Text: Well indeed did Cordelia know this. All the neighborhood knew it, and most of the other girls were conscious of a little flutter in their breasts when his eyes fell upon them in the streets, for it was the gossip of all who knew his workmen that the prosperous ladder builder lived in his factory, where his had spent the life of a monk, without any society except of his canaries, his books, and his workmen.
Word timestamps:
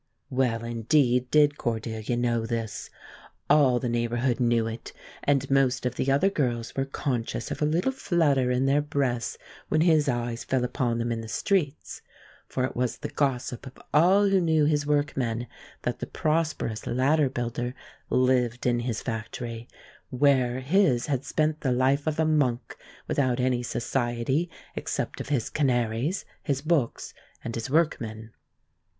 Well 0.31 0.63
indeed 0.63 1.29
did 1.29 1.59
Cordelia 1.59 2.17
know 2.17 2.47
this. 2.47 2.89
All 3.51 3.77
the 3.79 3.87
neighborhood 3.87 4.39
knew 4.39 4.65
it, 4.65 4.93
and 5.23 5.47
most 5.51 5.85
of 5.85 5.93
the 5.93 6.11
other 6.11 6.31
girls 6.31 6.75
were 6.75 6.85
conscious 6.85 7.51
of 7.51 7.61
a 7.61 7.65
little 7.67 7.91
flutter 7.91 8.49
in 8.49 8.65
their 8.65 8.81
breasts 8.81 9.37
when 9.69 9.81
his 9.81 10.09
eyes 10.09 10.43
fell 10.43 10.63
upon 10.63 10.97
them 10.97 11.11
in 11.11 11.21
the 11.21 11.27
streets, 11.27 12.01
for 12.47 12.63
it 12.65 12.75
was 12.75 12.97
the 12.97 13.09
gossip 13.09 13.67
of 13.67 13.77
all 13.93 14.27
who 14.27 14.41
knew 14.41 14.65
his 14.65 14.87
workmen 14.87 15.45
that 15.83 15.99
the 15.99 16.07
prosperous 16.07 16.87
ladder 16.87 17.29
builder 17.29 17.75
lived 18.09 18.65
in 18.65 18.79
his 18.79 19.03
factory, 19.03 19.67
where 20.09 20.61
his 20.61 21.05
had 21.05 21.23
spent 21.23 21.61
the 21.61 21.71
life 21.71 22.07
of 22.07 22.19
a 22.19 22.25
monk, 22.25 22.75
without 23.07 23.39
any 23.39 23.61
society 23.61 24.49
except 24.75 25.21
of 25.21 25.29
his 25.29 25.51
canaries, 25.51 26.25
his 26.41 26.63
books, 26.63 27.13
and 27.43 27.53
his 27.53 27.69
workmen. 27.69 28.31